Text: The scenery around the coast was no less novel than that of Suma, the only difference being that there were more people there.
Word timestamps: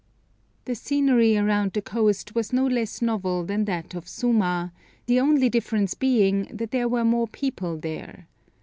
The 0.65 0.73
scenery 0.73 1.37
around 1.37 1.73
the 1.73 1.81
coast 1.83 2.33
was 2.33 2.51
no 2.51 2.65
less 2.65 3.03
novel 3.03 3.43
than 3.45 3.65
that 3.65 3.93
of 3.93 4.07
Suma, 4.07 4.73
the 5.05 5.19
only 5.19 5.47
difference 5.47 5.93
being 5.93 6.45
that 6.51 6.71
there 6.71 6.89
were 6.89 7.05
more 7.05 7.27
people 7.27 7.77
there. 7.77 8.25